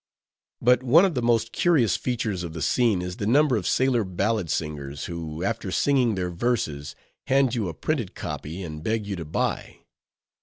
But 0.63 0.81
one 0.81 1.05
of 1.05 1.13
the 1.13 1.21
most 1.21 1.51
curious 1.51 1.95
features 1.95 2.41
of 2.41 2.53
the 2.53 2.61
scene 2.63 3.03
is 3.03 3.17
the 3.17 3.27
number 3.27 3.55
of 3.55 3.67
sailor 3.67 4.03
ballad 4.03 4.49
singers, 4.49 5.05
who, 5.05 5.43
after 5.43 5.69
singing 5.69 6.15
their 6.15 6.31
verses, 6.31 6.95
hand 7.27 7.53
you 7.53 7.69
a 7.69 7.75
printed 7.75 8.15
copy, 8.15 8.63
and 8.63 8.81
beg 8.83 9.05
you 9.05 9.15
to 9.17 9.25
buy. 9.25 9.81